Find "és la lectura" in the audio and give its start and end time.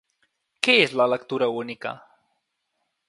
0.85-1.49